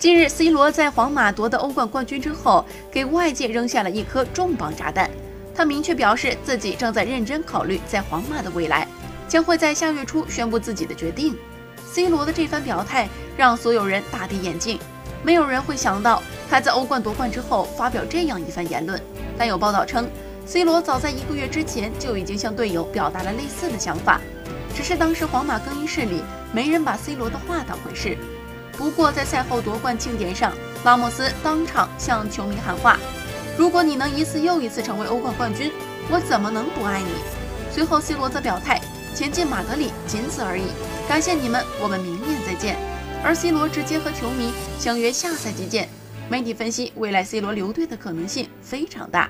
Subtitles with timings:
[0.00, 5.10] 近日，C 罗在皇马夺得欧冠冠军之后，给外界扔下了一颗重磅炸弹。
[5.54, 8.88] 他明确表示自己正在认真考虑在皇马的未来，
[9.28, 11.36] 将会在下月初宣布自己的决定。
[11.84, 14.78] C 罗的这番表态让所有人大跌眼镜，
[15.22, 18.98] 没有人会想到他在欧冠夺冠之后发表这样一番言论。
[19.36, 20.08] 但有报道称
[20.46, 24.18] ，C 罗早在一个月之前就已经向队友表达了类似的想法，
[24.74, 26.22] 只是当时皇马更衣室里
[26.54, 28.16] 没人把 C 罗的话当回事。
[28.80, 30.54] 不过，在赛后夺冠庆典上，
[30.84, 32.98] 拉莫斯当场向球迷喊话
[33.58, 35.70] ：“如果你能一次又一次成为欧冠冠军，
[36.10, 37.10] 我怎么能不爱你？”
[37.70, 38.80] 随后，C 罗则表态
[39.14, 40.62] ：“前进马德里，仅此而已。
[41.06, 42.78] 感谢你们，我们明年再见。”
[43.22, 45.86] 而 C 罗直接和球迷相约下赛季见。
[46.30, 49.28] 媒体分析，未来 C 罗留队的可能性非常大。